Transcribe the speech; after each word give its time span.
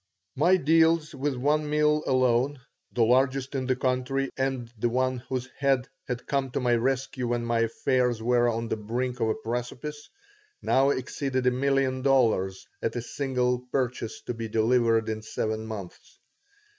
My 0.35 0.57
deals 0.57 1.13
with 1.13 1.35
one 1.35 1.69
mill 1.69 2.03
alone 2.07 2.59
the 2.91 3.03
largest 3.03 3.53
in 3.53 3.67
the 3.67 3.75
country 3.75 4.31
and 4.35 4.67
the 4.75 4.89
one 4.89 5.19
whose 5.19 5.47
head 5.59 5.87
had 6.07 6.25
come 6.25 6.49
to 6.53 6.59
my 6.59 6.73
rescue 6.73 7.27
when 7.27 7.45
my 7.45 7.59
affairs 7.59 8.19
were 8.19 8.49
on 8.49 8.67
the 8.69 8.77
brink 8.77 9.19
of 9.19 9.29
a 9.29 9.35
precipice 9.35 10.09
now 10.59 10.89
exceeded 10.89 11.45
a 11.45 11.51
million 11.51 12.01
dollars 12.01 12.65
at 12.81 12.95
a 12.95 13.01
single 13.03 13.59
purchase 13.71 14.21
to 14.23 14.33
be 14.33 14.47
delivered 14.47 15.07
in 15.07 15.21
seven 15.21 15.67
months. 15.67 16.17